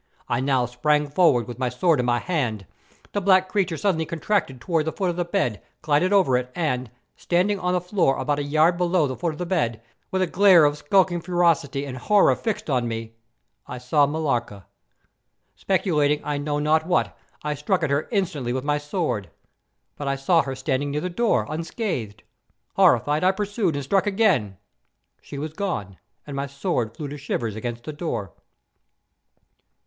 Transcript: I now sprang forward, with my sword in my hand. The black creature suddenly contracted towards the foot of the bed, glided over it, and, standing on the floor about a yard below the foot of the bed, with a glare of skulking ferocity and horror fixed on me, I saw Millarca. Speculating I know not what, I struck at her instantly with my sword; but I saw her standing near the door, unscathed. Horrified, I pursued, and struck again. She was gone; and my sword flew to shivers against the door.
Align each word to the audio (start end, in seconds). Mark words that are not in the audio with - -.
I 0.27 0.39
now 0.39 0.65
sprang 0.65 1.05
forward, 1.07 1.47
with 1.47 1.59
my 1.59 1.69
sword 1.69 1.99
in 1.99 2.07
my 2.07 2.17
hand. 2.17 2.65
The 3.11 3.21
black 3.21 3.47
creature 3.47 3.77
suddenly 3.77 4.07
contracted 4.07 4.59
towards 4.59 4.85
the 4.85 4.91
foot 4.91 5.11
of 5.11 5.15
the 5.15 5.23
bed, 5.23 5.61
glided 5.83 6.11
over 6.11 6.37
it, 6.37 6.51
and, 6.55 6.89
standing 7.15 7.59
on 7.59 7.73
the 7.73 7.79
floor 7.81 8.17
about 8.17 8.39
a 8.39 8.43
yard 8.43 8.77
below 8.77 9.05
the 9.05 9.15
foot 9.15 9.31
of 9.33 9.37
the 9.37 9.45
bed, 9.45 9.79
with 10.09 10.23
a 10.23 10.25
glare 10.25 10.65
of 10.65 10.75
skulking 10.79 11.21
ferocity 11.21 11.85
and 11.85 11.97
horror 11.99 12.35
fixed 12.35 12.67
on 12.67 12.87
me, 12.87 13.13
I 13.67 13.77
saw 13.77 14.07
Millarca. 14.07 14.65
Speculating 15.55 16.19
I 16.23 16.39
know 16.39 16.57
not 16.57 16.87
what, 16.87 17.15
I 17.43 17.53
struck 17.53 17.83
at 17.83 17.91
her 17.91 18.07
instantly 18.11 18.53
with 18.53 18.63
my 18.63 18.79
sword; 18.79 19.29
but 19.97 20.07
I 20.07 20.15
saw 20.15 20.41
her 20.41 20.55
standing 20.55 20.89
near 20.89 21.01
the 21.01 21.11
door, 21.11 21.45
unscathed. 21.47 22.23
Horrified, 22.75 23.23
I 23.23 23.33
pursued, 23.33 23.75
and 23.75 23.83
struck 23.83 24.07
again. 24.07 24.57
She 25.21 25.37
was 25.37 25.53
gone; 25.53 25.99
and 26.25 26.35
my 26.35 26.47
sword 26.47 26.97
flew 26.97 27.07
to 27.07 27.19
shivers 27.19 27.55
against 27.55 27.83
the 27.83 27.93
door. 27.93 28.33